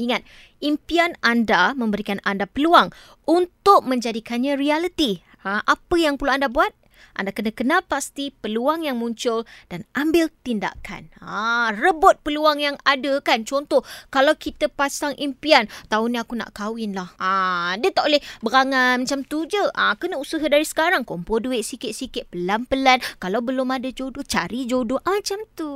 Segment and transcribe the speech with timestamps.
[0.00, 0.24] Ingat,
[0.64, 2.88] impian anda memberikan anda peluang
[3.28, 5.20] untuk menjadikannya realiti.
[5.44, 6.72] Ha, apa yang perlu anda buat?
[7.16, 11.10] Anda kena kenal pasti peluang yang muncul dan ambil tindakan.
[11.20, 13.42] Ha, rebut peluang yang ada kan.
[13.44, 13.82] Contoh,
[14.12, 17.12] kalau kita pasang impian, tahun ni aku nak kahwin lah.
[17.18, 19.60] Ha, dia tak boleh berangan macam tu je.
[19.74, 21.02] Ha, kena usaha dari sekarang.
[21.08, 23.02] Kumpul duit sikit-sikit, pelan-pelan.
[23.18, 25.02] Kalau belum ada jodoh, cari jodoh.
[25.04, 25.72] Ha, macam tu.